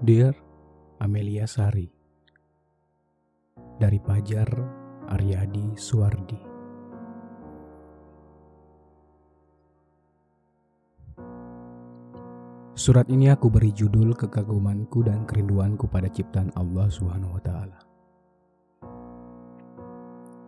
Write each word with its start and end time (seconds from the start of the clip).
Dear 0.00 0.32
Amelia 1.04 1.44
Sari 1.44 1.84
Dari 3.76 4.00
Pajar 4.00 4.48
Aryadi 5.12 5.76
Suwardi 5.76 6.40
Surat 12.72 13.12
ini 13.12 13.28
aku 13.28 13.52
beri 13.52 13.76
judul 13.76 14.16
kekagumanku 14.16 15.04
dan 15.04 15.28
kerinduanku 15.28 15.84
pada 15.92 16.08
ciptaan 16.08 16.48
Allah 16.56 16.88
Subhanahu 16.88 17.36
wa 17.36 17.42
taala. 17.44 17.78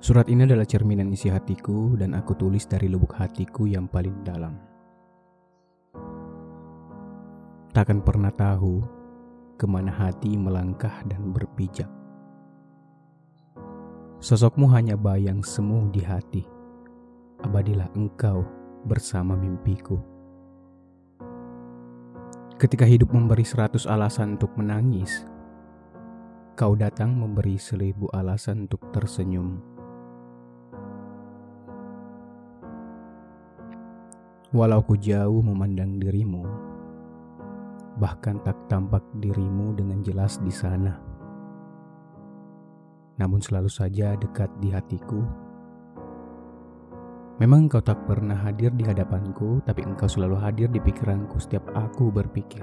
Surat 0.01 0.33
ini 0.33 0.49
adalah 0.49 0.65
cerminan 0.65 1.13
isi 1.13 1.29
hatiku 1.29 1.93
dan 2.01 2.17
aku 2.17 2.41
tulis 2.41 2.65
dari 2.65 2.89
lubuk 2.89 3.21
hatiku 3.21 3.69
yang 3.69 3.85
paling 3.85 4.17
dalam. 4.25 4.57
Takkan 7.77 8.01
pernah 8.01 8.33
tahu 8.33 9.02
ke 9.63 9.67
mana 9.71 9.95
hati 9.95 10.35
melangkah 10.35 11.07
dan 11.07 11.31
berpijak. 11.31 11.87
Sosokmu 14.19 14.67
hanya 14.75 14.99
bayang 14.99 15.39
semu 15.47 15.87
di 15.95 16.03
hati. 16.03 16.43
Abadilah 17.47 17.87
engkau 17.95 18.43
bersama 18.83 19.39
mimpiku. 19.39 20.03
Ketika 22.59 22.83
hidup 22.83 23.15
memberi 23.15 23.47
seratus 23.47 23.87
alasan 23.87 24.35
untuk 24.35 24.51
menangis, 24.59 25.23
kau 26.59 26.75
datang 26.75 27.15
memberi 27.15 27.55
seribu 27.55 28.11
alasan 28.11 28.67
untuk 28.67 28.83
tersenyum. 28.91 29.63
Walau 34.51 34.83
ku 34.83 34.99
jauh 34.99 35.39
memandang 35.39 36.03
dirimu, 36.03 36.72
bahkan 38.03 38.43
tak 38.43 38.59
tampak 38.67 39.07
dirimu 39.23 39.71
dengan 39.79 40.03
jelas 40.03 40.43
di 40.43 40.51
sana. 40.51 40.99
Namun 43.23 43.39
selalu 43.39 43.71
saja 43.71 44.19
dekat 44.19 44.51
di 44.59 44.75
hatiku 44.75 45.23
Memang 47.41 47.67
engkau 47.67 47.83
tak 47.83 48.05
pernah 48.07 48.39
hadir 48.39 48.71
di 48.71 48.87
hadapanku, 48.87 49.65
tapi 49.67 49.83
engkau 49.83 50.07
selalu 50.07 50.39
hadir 50.39 50.71
di 50.71 50.79
pikiranku 50.79 51.43
setiap 51.43 51.65
aku 51.75 52.13
berpikir. 52.13 52.63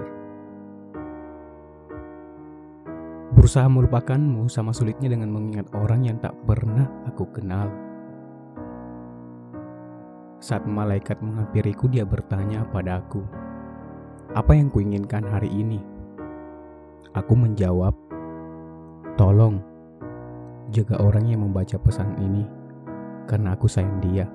Berusaha 3.36 3.68
melupakanmu 3.68 4.48
sama 4.48 4.72
sulitnya 4.72 5.12
dengan 5.12 5.36
mengingat 5.36 5.68
orang 5.76 6.08
yang 6.08 6.16
tak 6.22 6.32
pernah 6.48 6.88
aku 7.04 7.28
kenal. 7.28 7.68
Saat 10.40 10.64
malaikat 10.64 11.20
menghampiriku, 11.20 11.84
dia 11.84 12.08
bertanya 12.08 12.64
padaku, 12.72 13.26
"Apa 14.32 14.54
yang 14.54 14.70
kuinginkan 14.70 15.26
hari 15.26 15.50
ini?" 15.50 15.82
Aku 17.10 17.34
menjawab, 17.34 17.92
"Tolong 19.18 19.58
jaga 20.70 21.02
orang 21.02 21.26
yang 21.26 21.42
membaca 21.42 21.74
pesan 21.82 22.14
ini, 22.22 22.46
karena 23.26 23.58
aku 23.58 23.66
sayang 23.66 23.98
dia." 23.98 24.30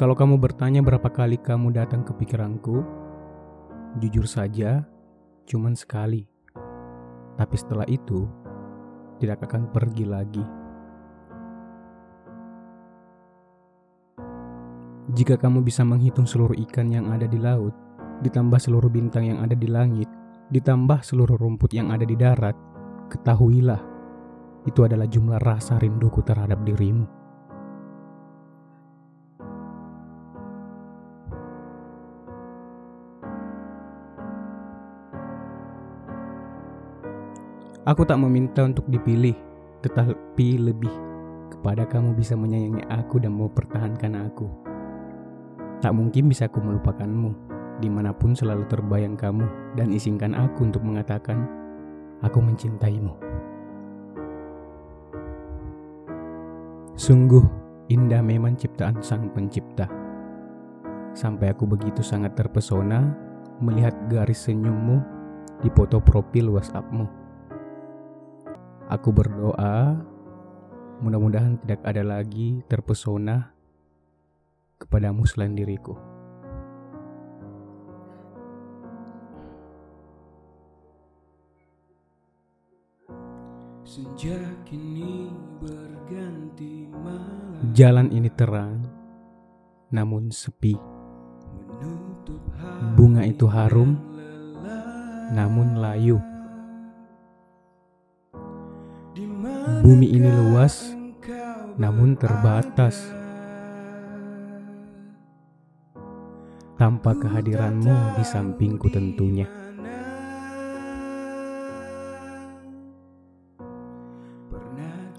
Kalau 0.00 0.16
kamu 0.16 0.40
bertanya 0.40 0.80
berapa 0.80 1.12
kali 1.12 1.36
kamu 1.36 1.76
datang 1.76 2.00
ke 2.00 2.16
pikiranku, 2.16 2.80
jujur 4.00 4.24
saja, 4.24 4.88
cuman 5.44 5.76
sekali. 5.76 6.24
Tapi 7.36 7.56
setelah 7.56 7.84
itu, 7.84 8.24
tidak 9.20 9.44
akan 9.44 9.68
pergi 9.68 10.08
lagi. 10.08 10.59
Jika 15.10 15.34
kamu 15.34 15.66
bisa 15.66 15.82
menghitung 15.82 16.22
seluruh 16.22 16.54
ikan 16.70 16.86
yang 16.86 17.10
ada 17.10 17.26
di 17.26 17.34
laut, 17.34 17.74
ditambah 18.22 18.62
seluruh 18.62 18.86
bintang 18.86 19.26
yang 19.26 19.42
ada 19.42 19.58
di 19.58 19.66
langit, 19.66 20.06
ditambah 20.54 21.02
seluruh 21.02 21.34
rumput 21.34 21.74
yang 21.74 21.90
ada 21.90 22.06
di 22.06 22.14
darat, 22.14 22.54
ketahuilah, 23.10 23.82
itu 24.70 24.86
adalah 24.86 25.10
jumlah 25.10 25.42
rasa 25.42 25.82
rinduku 25.82 26.22
terhadap 26.22 26.62
dirimu. 26.62 27.10
Aku 37.82 38.06
tak 38.06 38.22
meminta 38.22 38.62
untuk 38.62 38.86
dipilih, 38.86 39.34
tetapi 39.82 40.48
lebih 40.54 40.94
kepada 41.50 41.82
kamu 41.82 42.14
bisa 42.14 42.38
menyayangi 42.38 42.86
aku 42.86 43.18
dan 43.18 43.34
mempertahankan 43.34 44.30
aku. 44.30 44.70
Tak 45.80 45.96
mungkin 45.96 46.28
bisa 46.28 46.44
aku 46.44 46.60
melupakanmu, 46.60 47.32
di 47.80 47.88
mana 47.88 48.12
pun 48.12 48.36
selalu 48.36 48.68
terbayang 48.68 49.16
kamu 49.16 49.48
dan 49.80 49.88
izinkan 49.88 50.36
aku 50.36 50.68
untuk 50.68 50.84
mengatakan, 50.84 51.48
aku 52.20 52.36
mencintaimu. 52.44 53.16
Sungguh 57.00 57.40
indah 57.88 58.20
memang 58.20 58.60
ciptaan 58.60 59.00
sang 59.00 59.32
pencipta. 59.32 59.88
Sampai 61.16 61.48
aku 61.48 61.64
begitu 61.64 62.04
sangat 62.04 62.36
terpesona 62.36 63.16
melihat 63.64 63.96
garis 64.12 64.44
senyummu 64.44 65.00
di 65.64 65.72
foto 65.72 65.96
profil 65.96 66.52
WhatsAppmu. 66.52 67.08
Aku 68.92 69.08
berdoa, 69.16 69.96
mudah-mudahan 71.00 71.56
tidak 71.64 71.80
ada 71.88 72.04
lagi 72.04 72.60
terpesona 72.68 73.59
kepadamu 74.90 75.22
selain 75.22 75.54
diriku. 75.54 75.94
Jalan 87.70 88.10
ini 88.10 88.34
terang, 88.34 88.82
namun 89.94 90.34
sepi. 90.34 90.74
Bunga 92.98 93.22
itu 93.22 93.46
harum, 93.46 93.94
namun 95.30 95.78
layu. 95.78 96.18
Bumi 99.86 100.10
ini 100.10 100.26
luas, 100.34 100.90
namun 101.78 102.18
terbatas. 102.18 103.20
Tanpa 106.80 107.12
kehadiranmu 107.12 108.16
di 108.16 108.24
sampingku 108.24 108.88
tentunya. 108.88 109.44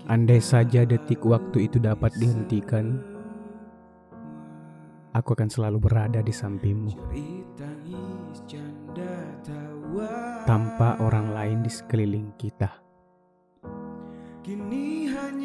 Andai 0.10 0.42
saja 0.42 0.90
detik 0.90 1.22
waktu 1.22 1.70
itu 1.70 1.78
dapat 1.78 2.18
dihentikan, 2.18 2.98
aku 5.14 5.38
akan 5.38 5.54
selalu 5.54 5.78
berada 5.78 6.26
di 6.26 6.34
sampingmu. 6.34 6.98
Tanpa 10.50 10.98
orang 10.98 11.30
lain 11.30 11.62
di 11.62 11.70
sekeliling 11.70 12.34
kita. 12.42 12.74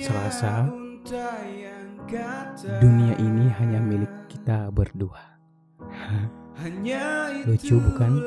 Serasa 0.01 0.65
dunia 2.81 3.13
ini 3.21 3.53
hanya 3.61 3.85
milik 3.85 4.33
kita 4.33 4.73
berdua. 4.73 5.36
Lucu 7.47 7.77
bukan? 7.83 8.23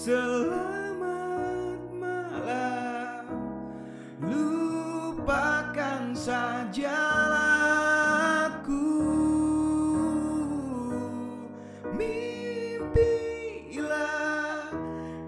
selamat 0.00 1.80
malam. 1.92 3.28
Lupakan 4.24 6.16
saja 6.16 7.20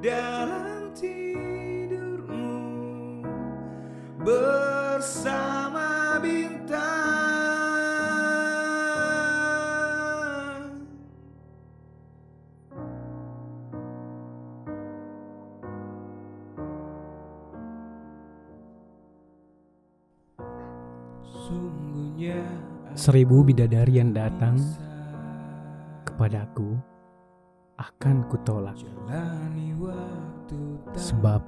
dalam 0.02 0.90
tidurmu 0.98 1.31
bersama 4.22 6.18
bintang. 6.22 7.02
Seribu 22.92 23.42
bidadari 23.42 23.98
yang 23.98 24.14
datang 24.14 24.54
kepadaku 26.06 26.78
akan 27.74 28.22
kutolak. 28.30 28.78
Sebab 30.94 31.42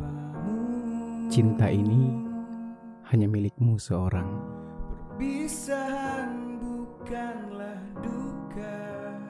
cinta 1.30 1.70
ini 1.70 2.23
hanya 3.10 3.26
milikmu 3.28 3.76
seorang. 3.76 4.28
Perpisahan 5.14 6.58
bukanlah 6.58 7.78
duka 8.02 8.76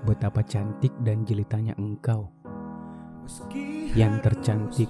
Betapa 0.08 0.40
cantik 0.40 0.92
dan 1.04 1.28
jelitanya 1.28 1.76
engkau 1.76 2.32
Meski 3.24 3.92
yang 3.96 4.20
tercantik 4.20 4.88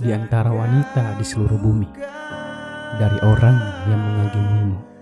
di 0.00 0.08
antara 0.08 0.48
wanita 0.48 1.20
di 1.20 1.24
seluruh 1.24 1.60
bumi 1.60 1.88
dari 2.96 3.18
orang 3.20 3.56
yang 3.92 4.00
mengagumimu. 4.00 4.95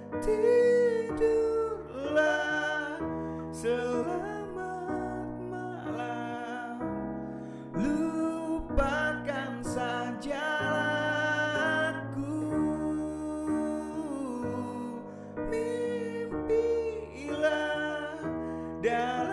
Dalam 18.84 19.23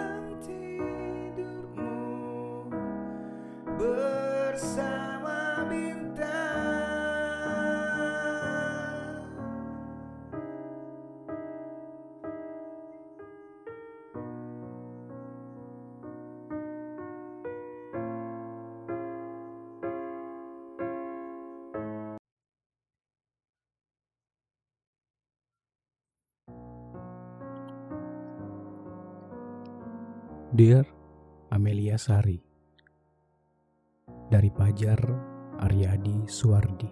Dear 30.51 30.83
Amelia 31.47 31.95
Sari 31.95 32.35
Dari 34.27 34.51
Pajar 34.51 34.99
Aryadi 35.63 36.27
Suwardi 36.27 36.91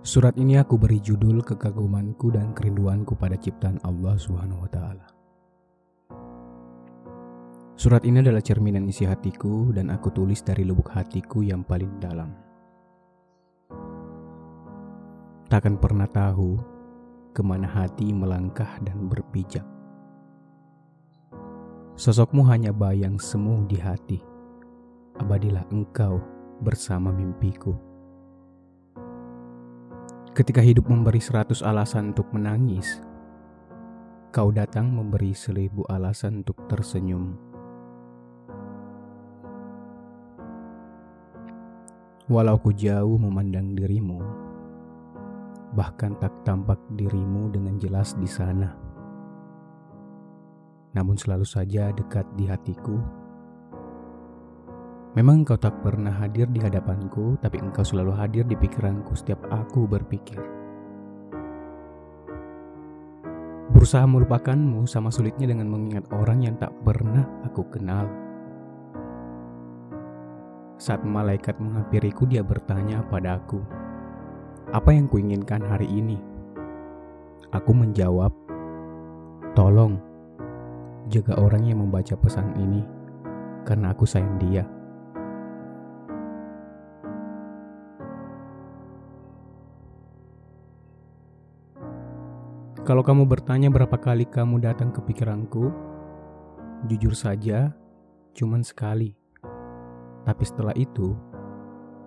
Surat 0.00 0.40
ini 0.40 0.56
aku 0.56 0.80
beri 0.80 1.04
judul 1.04 1.44
kekagumanku 1.44 2.32
dan 2.32 2.56
kerinduanku 2.56 3.12
pada 3.12 3.36
ciptaan 3.36 3.76
Allah 3.84 4.16
Subhanahu 4.16 4.64
wa 4.64 4.70
taala. 4.72 5.06
Surat 7.76 8.08
ini 8.08 8.24
adalah 8.24 8.40
cerminan 8.40 8.88
isi 8.88 9.04
hatiku 9.04 9.68
dan 9.76 9.92
aku 9.92 10.16
tulis 10.16 10.40
dari 10.40 10.64
lubuk 10.64 10.96
hatiku 10.96 11.44
yang 11.44 11.60
paling 11.60 11.92
dalam. 12.00 12.32
Takkan 15.52 15.76
pernah 15.76 16.08
tahu 16.08 16.77
ke 17.38 17.42
mana 17.46 17.70
hati 17.70 18.10
melangkah 18.10 18.82
dan 18.82 19.06
berpijak. 19.06 19.62
Sosokmu 21.94 22.42
hanya 22.50 22.74
bayang 22.74 23.14
semu 23.22 23.62
di 23.70 23.78
hati. 23.78 24.18
Abadilah 25.22 25.62
engkau 25.70 26.18
bersama 26.58 27.14
mimpiku. 27.14 27.78
Ketika 30.34 30.58
hidup 30.58 30.90
memberi 30.90 31.22
seratus 31.22 31.62
alasan 31.62 32.10
untuk 32.10 32.26
menangis, 32.34 32.98
kau 34.34 34.50
datang 34.50 34.90
memberi 34.90 35.30
seribu 35.30 35.86
alasan 35.86 36.42
untuk 36.42 36.58
tersenyum. 36.66 37.38
Walau 42.26 42.58
ku 42.58 42.74
jauh 42.74 43.14
memandang 43.14 43.78
dirimu, 43.78 44.47
bahkan 45.76 46.16
tak 46.16 46.32
tampak 46.46 46.80
dirimu 46.96 47.52
dengan 47.52 47.76
jelas 47.76 48.16
di 48.16 48.28
sana. 48.28 48.72
Namun 50.96 51.20
selalu 51.20 51.44
saja 51.44 51.92
dekat 51.92 52.24
di 52.38 52.48
hatiku. 52.48 52.96
Memang 55.16 55.42
engkau 55.42 55.58
tak 55.58 55.82
pernah 55.82 56.14
hadir 56.14 56.46
di 56.48 56.62
hadapanku, 56.62 57.40
tapi 57.42 57.58
engkau 57.58 57.82
selalu 57.82 58.12
hadir 58.14 58.44
di 58.46 58.54
pikiranku 58.54 59.12
setiap 59.18 59.40
aku 59.50 59.84
berpikir. 59.88 60.38
Berusaha 63.68 64.04
melupakanmu 64.08 64.88
sama 64.88 65.12
sulitnya 65.12 65.52
dengan 65.52 65.68
mengingat 65.68 66.08
orang 66.10 66.42
yang 66.42 66.56
tak 66.56 66.72
pernah 66.82 67.24
aku 67.44 67.62
kenal. 67.68 68.08
Saat 70.78 71.02
malaikat 71.02 71.58
menghampiriku, 71.58 72.22
dia 72.26 72.42
bertanya 72.42 73.02
padaku, 73.06 73.62
"Apa 74.70 74.92
yang 74.92 75.08
kuinginkan 75.08 75.64
hari 75.64 75.88
ini?" 75.88 76.20
Aku 77.48 77.72
menjawab, 77.72 78.30
"Tolong 79.56 79.96
jaga 81.08 81.40
orang 81.40 81.64
yang 81.64 81.80
membaca 81.80 82.12
pesan 82.20 82.52
ini, 82.60 82.84
karena 83.64 83.96
aku 83.96 84.04
sayang 84.04 84.36
dia." 84.36 84.68
Kalau 92.88 93.04
kamu 93.04 93.28
bertanya 93.28 93.68
berapa 93.68 94.00
kali 94.00 94.24
kamu 94.24 94.64
datang 94.64 94.88
ke 94.88 95.04
pikiranku, 95.04 95.68
jujur 96.88 97.12
saja, 97.12 97.76
cuman 98.32 98.64
sekali. 98.64 99.12
Tapi 100.24 100.44
setelah 100.44 100.72
itu, 100.72 101.12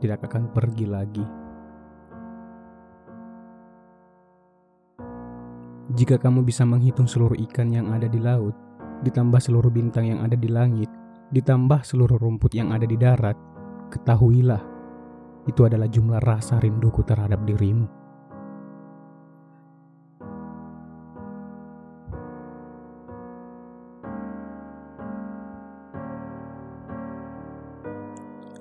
tidak 0.01 0.25
akan 0.25 0.49
pergi 0.49 0.89
lagi. 0.89 1.40
Jika 5.91 6.15
kamu 6.15 6.47
bisa 6.47 6.63
menghitung 6.63 7.03
seluruh 7.03 7.35
ikan 7.51 7.67
yang 7.67 7.91
ada 7.91 8.07
di 8.07 8.15
laut, 8.15 8.55
ditambah 9.03 9.43
seluruh 9.43 9.67
bintang 9.67 10.07
yang 10.07 10.23
ada 10.23 10.39
di 10.39 10.47
langit, 10.47 10.87
ditambah 11.35 11.83
seluruh 11.83 12.15
rumput 12.15 12.55
yang 12.55 12.71
ada 12.71 12.87
di 12.87 12.95
darat, 12.95 13.35
ketahuilah, 13.91 14.63
itu 15.51 15.67
adalah 15.67 15.91
jumlah 15.91 16.23
rasa 16.23 16.63
rinduku 16.63 17.03
terhadap 17.03 17.43
dirimu. 17.43 17.91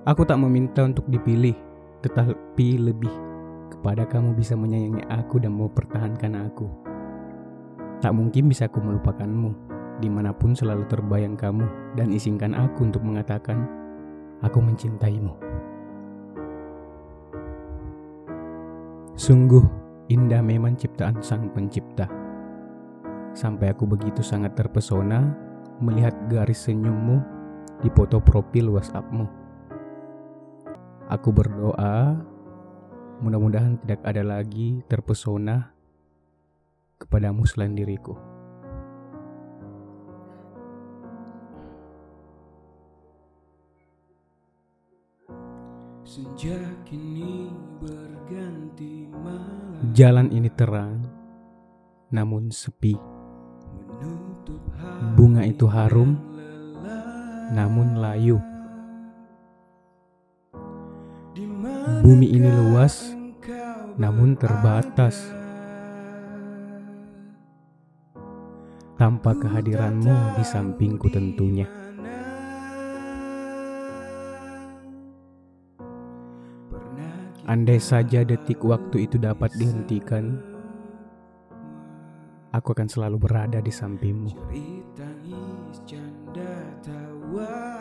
Aku 0.03 0.27
tak 0.27 0.43
meminta 0.43 0.83
untuk 0.83 1.07
dipilih, 1.07 1.55
tetapi 2.03 2.75
lebih 2.75 3.15
kepada 3.71 4.03
kamu 4.03 4.35
bisa 4.35 4.59
menyayangi 4.59 5.07
aku 5.07 5.39
dan 5.39 5.55
mau 5.55 5.71
pertahankan 5.71 6.51
aku. 6.51 6.90
Tak 8.01 8.17
mungkin 8.17 8.49
bisa 8.49 8.65
aku 8.65 8.81
melupakanmu, 8.81 9.53
di 10.01 10.09
mana 10.09 10.33
pun 10.33 10.57
selalu 10.57 10.89
terbayang 10.89 11.37
kamu 11.37 11.69
dan 12.01 12.09
izinkan 12.09 12.57
aku 12.57 12.89
untuk 12.89 13.05
mengatakan, 13.05 13.69
aku 14.41 14.57
mencintaimu. 14.65 15.37
Sungguh 19.21 19.61
indah 20.09 20.41
memang 20.41 20.81
ciptaan 20.81 21.21
sang 21.21 21.53
pencipta. 21.53 22.09
Sampai 23.37 23.69
aku 23.69 23.85
begitu 23.85 24.25
sangat 24.25 24.57
terpesona 24.57 25.37
melihat 25.85 26.17
garis 26.33 26.65
senyummu 26.65 27.21
di 27.85 27.93
foto 27.93 28.17
profil 28.17 28.73
WhatsAppmu. 28.73 29.29
Aku 31.13 31.29
berdoa, 31.37 32.17
mudah-mudahan 33.21 33.77
tidak 33.85 34.01
ada 34.09 34.25
lagi 34.25 34.81
terpesona 34.89 35.80
kepadamu 37.01 37.49
selain 37.49 37.73
diriku. 37.73 38.13
Senja 46.05 46.59
kini 46.85 47.49
berganti 47.79 49.07
malam 49.15 49.95
Jalan 49.95 50.29
ini 50.35 50.51
terang, 50.53 51.07
namun 52.11 52.51
sepi. 52.51 52.99
Bunga 55.15 55.47
itu 55.47 55.71
harum, 55.71 56.19
namun 57.55 57.97
layu. 57.97 58.43
Bumi 62.03 62.27
ini 62.27 62.51
luas, 62.51 63.15
namun 63.95 64.35
terbatas. 64.35 65.40
Tanpa 69.01 69.33
kehadiranmu 69.33 70.37
di 70.37 70.45
sampingku 70.45 71.09
tentunya. 71.09 71.65
Andai 77.49 77.81
saja 77.81 78.21
detik 78.23 78.61
waktu 78.61 79.09
itu 79.09 79.17
dapat 79.17 79.49
dihentikan, 79.57 80.51
Aku 82.51 82.75
akan 82.75 82.91
selalu 82.91 83.31
berada 83.31 83.63
di 83.63 83.71
sampingmu 83.71 84.35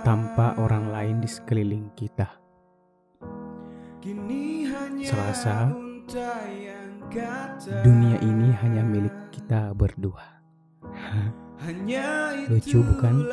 tanpa 0.05 0.53
orang 0.61 0.93
lain 0.93 1.17
di 1.17 1.25
sekeliling 1.25 1.89
kita. 1.97 2.29
Kata 5.19 5.57
dunia 7.81 8.17
ini 8.21 8.49
hanya 8.61 8.85
milik 8.85 9.33
kita 9.33 9.73
berdua. 9.73 10.38
Hanya 11.65 12.33
Lucu, 12.47 12.79
bukan? 12.79 13.27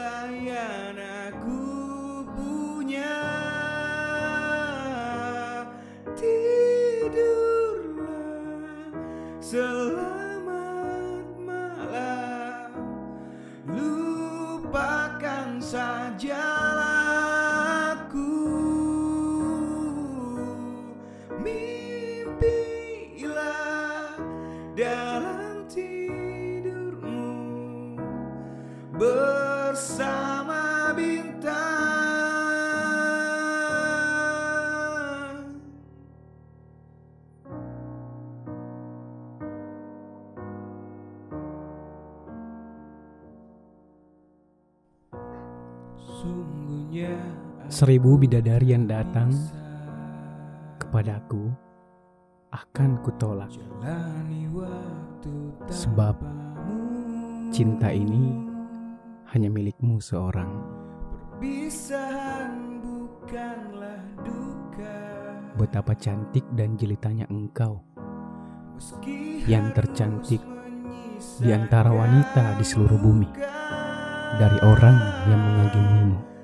Seribu 47.67 48.17
bidadari 48.17 48.73
yang 48.73 48.87
datang 48.87 49.29
kepadaku 50.81 51.51
akan 52.55 52.97
kutolak 53.05 53.51
sebab 55.69 56.17
cinta 57.53 57.93
ini 57.93 58.49
hanya 59.35 59.51
milikmu 59.51 59.99
seorang. 60.01 60.49
Betapa 65.57 65.93
cantik 65.99 66.45
dan 66.57 66.81
jelitanya 66.81 67.29
engkau 67.29 67.83
yang 69.45 69.73
tercantik 69.77 70.41
di 71.41 71.51
antara 71.53 71.93
wanita 71.93 72.57
di 72.57 72.65
seluruh 72.65 73.01
bumi 73.01 73.29
dari 74.37 74.59
orang 74.65 74.97
yang 75.29 75.41
mengagumimu. 75.41 76.36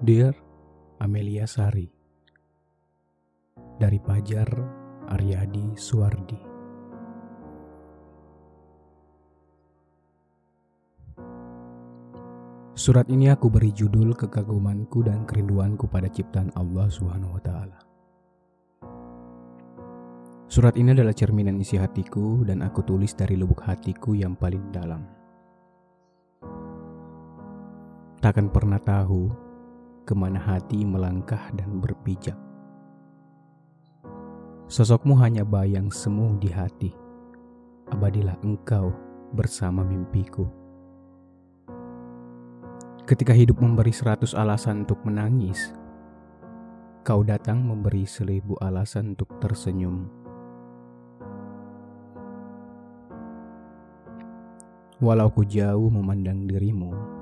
Dear 0.00 0.32
Amelia 0.96 1.44
Sari 1.44 1.84
Dari 3.76 4.00
Pajar 4.00 4.48
Aryadi 5.12 5.76
Suwardi 5.76 6.40
Surat 12.72 13.12
ini 13.12 13.28
aku 13.28 13.52
beri 13.52 13.76
judul 13.76 14.16
kekagumanku 14.16 15.04
dan 15.04 15.28
kerinduanku 15.28 15.84
pada 15.84 16.08
ciptaan 16.08 16.48
Allah 16.56 16.88
Subhanahu 16.88 17.36
wa 17.36 17.42
taala. 17.44 17.78
Surat 20.48 20.80
ini 20.80 20.96
adalah 20.96 21.12
cerminan 21.12 21.60
isi 21.60 21.76
hatiku 21.76 22.40
dan 22.48 22.64
aku 22.64 22.80
tulis 22.88 23.12
dari 23.12 23.36
lubuk 23.36 23.68
hatiku 23.68 24.16
yang 24.16 24.32
paling 24.32 24.64
dalam. 24.72 25.04
Takkan 28.24 28.48
pernah 28.48 28.80
tahu 28.80 29.49
ke 30.10 30.14
mana 30.18 30.42
hati 30.42 30.82
melangkah 30.82 31.54
dan 31.54 31.78
berpijak. 31.78 32.34
Sosokmu 34.66 35.14
hanya 35.22 35.46
bayang 35.46 35.86
semu 35.94 36.34
di 36.42 36.50
hati. 36.50 36.90
Abadilah 37.94 38.34
engkau 38.42 38.90
bersama 39.30 39.86
mimpiku. 39.86 40.50
Ketika 43.06 43.30
hidup 43.30 43.62
memberi 43.62 43.94
seratus 43.94 44.34
alasan 44.34 44.82
untuk 44.82 44.98
menangis, 45.06 45.70
kau 47.06 47.22
datang 47.22 47.62
memberi 47.62 48.02
seribu 48.02 48.58
alasan 48.58 49.14
untuk 49.14 49.30
tersenyum. 49.38 50.10
Walau 54.98 55.30
ku 55.30 55.46
jauh 55.46 55.86
memandang 55.86 56.50
dirimu, 56.50 57.19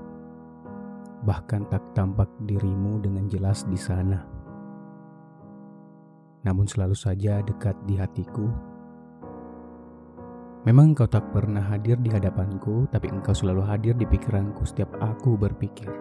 bahkan 1.29 1.69
tak 1.69 1.85
tampak 1.93 2.33
dirimu 2.49 2.97
dengan 3.05 3.29
jelas 3.29 3.69
di 3.69 3.77
sana. 3.77 4.25
Namun 6.49 6.65
selalu 6.65 6.97
saja 6.97 7.45
dekat 7.45 7.77
di 7.85 8.01
hatiku. 8.01 8.49
Memang 10.65 10.97
engkau 10.97 11.05
tak 11.05 11.29
pernah 11.29 11.61
hadir 11.61 12.01
di 12.01 12.09
hadapanku, 12.09 12.89
tapi 12.89 13.13
engkau 13.13 13.37
selalu 13.37 13.61
hadir 13.61 13.93
di 13.93 14.09
pikiranku 14.09 14.65
setiap 14.65 14.89
aku 15.05 15.37
berpikir. 15.37 15.93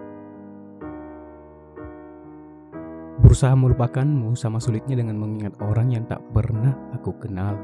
Berusaha 3.19 3.51
melupakanmu 3.59 4.31
sama 4.39 4.63
sulitnya 4.63 5.03
dengan 5.03 5.19
mengingat 5.19 5.59
orang 5.59 5.91
yang 5.91 6.07
tak 6.07 6.23
pernah 6.31 6.71
aku 6.95 7.11
kenal. 7.19 7.59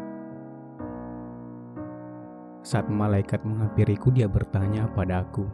Saat 2.67 2.91
malaikat 2.91 3.47
menghampiriku, 3.47 4.11
dia 4.11 4.27
bertanya 4.27 4.91
padaku, 4.91 5.47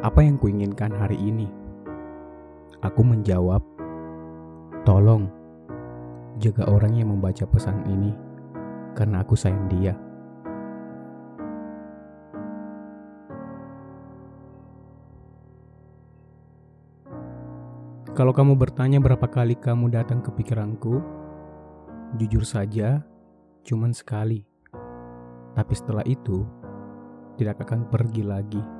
"Apa 0.00 0.22
yang 0.22 0.38
kuinginkan 0.38 0.94
hari 0.94 1.18
ini?" 1.18 1.50
Aku 2.78 3.02
menjawab, 3.02 3.60
"Tolong 4.86 5.26
jaga 6.38 6.70
orang 6.70 6.94
yang 6.94 7.10
membaca 7.10 7.42
pesan 7.50 7.82
ini, 7.90 8.14
karena 8.94 9.26
aku 9.26 9.34
sayang 9.34 9.66
dia." 9.66 9.98
Kalau 18.18 18.34
kamu 18.34 18.58
bertanya 18.58 18.98
berapa 18.98 19.30
kali 19.30 19.54
kamu 19.54 19.94
datang 19.94 20.18
ke 20.18 20.34
pikiranku, 20.34 20.98
jujur 22.18 22.42
saja, 22.42 23.06
cuman 23.62 23.94
sekali. 23.94 24.42
Tapi 25.54 25.72
setelah 25.74 26.02
itu, 26.02 26.42
tidak 27.38 27.62
akan 27.62 27.86
pergi 27.86 28.26
lagi. 28.26 28.77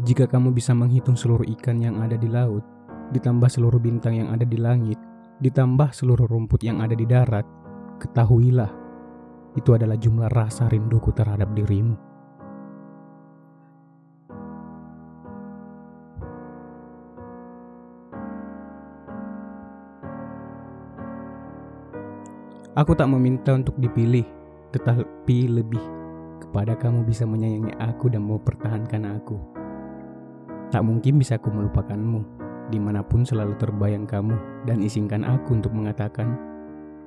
Jika 0.00 0.24
kamu 0.24 0.56
bisa 0.56 0.72
menghitung 0.72 1.12
seluruh 1.12 1.44
ikan 1.60 1.76
yang 1.76 2.00
ada 2.00 2.16
di 2.16 2.24
laut, 2.24 2.64
ditambah 3.12 3.52
seluruh 3.52 3.76
bintang 3.76 4.16
yang 4.16 4.32
ada 4.32 4.48
di 4.48 4.56
langit, 4.56 4.96
ditambah 5.44 5.92
seluruh 5.92 6.24
rumput 6.24 6.64
yang 6.64 6.80
ada 6.80 6.96
di 6.96 7.04
darat, 7.04 7.44
ketahuilah, 8.00 8.72
itu 9.60 9.76
adalah 9.76 10.00
jumlah 10.00 10.32
rasa 10.32 10.72
rinduku 10.72 11.12
terhadap 11.12 11.52
dirimu. 11.52 12.00
Aku 22.72 22.96
tak 22.96 23.12
meminta 23.12 23.52
untuk 23.52 23.76
dipilih, 23.76 24.24
tetapi 24.72 25.44
lebih 25.44 25.84
kepada 26.40 26.72
kamu 26.72 27.04
bisa 27.04 27.28
menyayangi 27.28 27.76
aku 27.76 28.08
dan 28.08 28.24
mempertahankan 28.24 29.20
aku. 29.20 29.59
Tak 30.70 30.86
mungkin 30.86 31.18
bisa 31.18 31.34
aku 31.34 31.50
melupakanmu, 31.50 32.38
Di 32.70 32.78
mana 32.78 33.02
pun 33.02 33.26
selalu 33.26 33.58
terbayang 33.58 34.06
kamu 34.06 34.62
dan 34.62 34.78
izinkan 34.78 35.26
aku 35.26 35.58
untuk 35.58 35.74
mengatakan, 35.74 36.38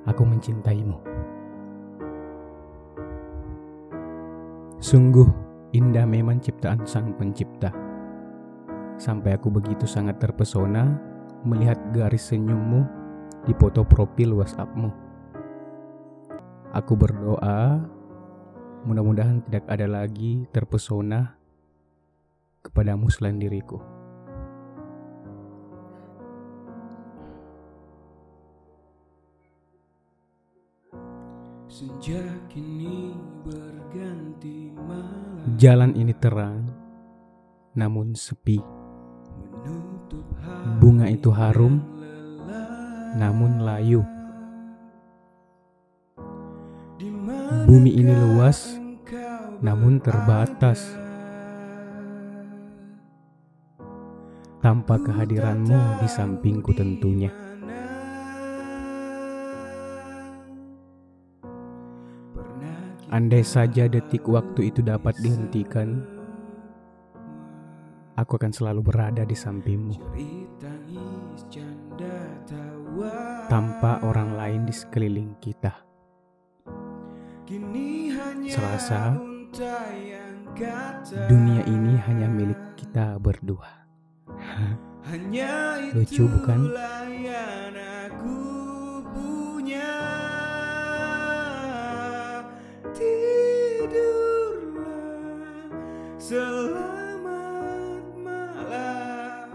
aku 0.04 0.20
mencintaimu. 0.28 1.00
Sungguh 4.76 5.24
indah 5.72 6.04
memang 6.04 6.44
ciptaan 6.44 6.84
sang 6.84 7.16
pencipta. 7.16 7.72
Sampai 9.00 9.32
aku 9.32 9.48
begitu 9.48 9.88
sangat 9.88 10.20
terpesona 10.20 11.00
melihat 11.48 11.80
garis 11.96 12.28
senyummu 12.28 12.84
di 13.48 13.56
foto 13.56 13.80
profil 13.88 14.36
WhatsAppmu. 14.36 14.92
Aku 16.76 16.92
berdoa, 16.92 17.80
mudah-mudahan 18.84 19.40
tidak 19.48 19.64
ada 19.72 19.88
lagi 19.88 20.44
terpesona 20.52 21.40
kepadamu 22.74 23.06
selain 23.06 23.38
diriku. 23.38 23.78
Senja 31.70 32.18
kini 32.50 33.14
berganti 33.46 34.74
malam 34.74 35.54
Jalan 35.54 35.94
ini 35.94 36.10
terang, 36.18 36.66
namun 37.78 38.18
sepi. 38.18 38.58
Bunga 40.82 41.06
itu 41.06 41.30
harum, 41.30 41.78
namun 43.14 43.62
layu. 43.62 44.02
Bumi 47.70 47.90
ini 47.94 48.10
luas, 48.18 48.74
namun 49.62 50.02
terbatas. 50.02 51.03
Tanpa 54.64 54.96
kehadiranmu 54.96 56.00
di 56.00 56.08
sampingku 56.08 56.72
tentunya. 56.72 57.28
Andai 63.12 63.44
saja 63.44 63.84
detik 63.92 64.24
waktu 64.24 64.72
itu 64.72 64.80
dapat 64.80 65.20
dihentikan, 65.20 66.00
aku 68.16 68.40
akan 68.40 68.56
selalu 68.56 68.80
berada 68.80 69.28
di 69.28 69.36
sampingmu. 69.36 70.00
Tanpa 73.52 74.00
orang 74.00 74.32
lain 74.32 74.64
di 74.64 74.72
sekeliling 74.72 75.36
kita. 75.44 75.76
Kata 78.64 79.12
dunia 81.28 81.62
ini 81.68 82.00
hanya 82.08 82.32
milik 82.32 82.80
kita 82.80 83.20
berdua. 83.20 83.83
Hanya 85.04 85.82
Lucu, 85.92 86.24
bukan? 86.30 86.72
Selamat 96.24 98.00
malam 98.16 99.52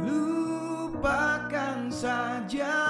Lupakan 0.00 1.92
sajalah 1.92 2.85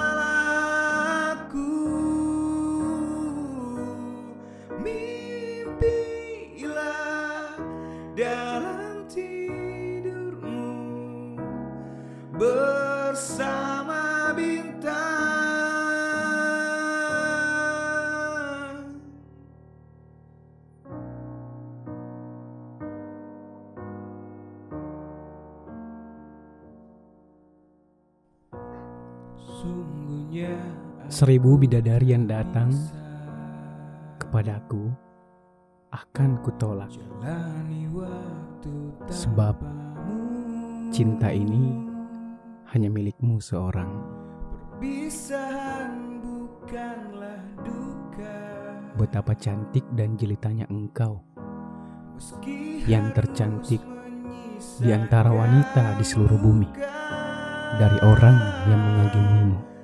Seribu 31.17 31.57
bidadari 31.57 32.13
yang 32.13 32.29
datang 32.29 32.69
kepadaku 34.21 34.93
akan 35.89 36.37
kutolak. 36.45 36.93
Sebab. 39.09 39.57
Cinta 40.93 41.33
ini 41.33 41.89
hanya 42.69 42.93
milikmu 42.93 43.41
seorang. 43.41 43.89
Betapa 49.01 49.33
cantik 49.41 49.89
dan 49.97 50.21
jelitanya 50.21 50.69
engkau 50.69 51.25
yang 52.85 53.17
tercantik 53.17 53.81
di 54.85 54.93
antara 54.93 55.33
wanita 55.33 55.97
di 55.97 56.05
seluruh 56.05 56.37
bumi 56.37 56.69
dari 57.81 57.99
orang 58.05 58.37
yang 58.69 58.81
mengagumimu. 58.85 59.76